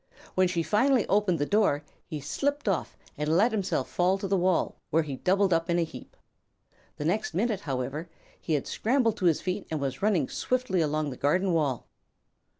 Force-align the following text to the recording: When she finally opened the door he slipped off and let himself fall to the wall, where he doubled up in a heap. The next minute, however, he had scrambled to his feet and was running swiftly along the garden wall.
When 0.33 0.47
she 0.47 0.63
finally 0.63 1.05
opened 1.05 1.37
the 1.37 1.45
door 1.45 1.83
he 2.07 2.19
slipped 2.21 2.67
off 2.67 2.97
and 3.19 3.37
let 3.37 3.51
himself 3.51 3.87
fall 3.87 4.17
to 4.17 4.27
the 4.27 4.35
wall, 4.35 4.75
where 4.89 5.03
he 5.03 5.17
doubled 5.17 5.53
up 5.53 5.69
in 5.69 5.77
a 5.77 5.83
heap. 5.83 6.17
The 6.97 7.05
next 7.05 7.35
minute, 7.35 7.59
however, 7.59 8.09
he 8.41 8.53
had 8.53 8.65
scrambled 8.65 9.17
to 9.17 9.25
his 9.25 9.41
feet 9.41 9.67
and 9.69 9.79
was 9.79 10.01
running 10.01 10.27
swiftly 10.27 10.81
along 10.81 11.11
the 11.11 11.17
garden 11.17 11.53
wall. 11.53 11.85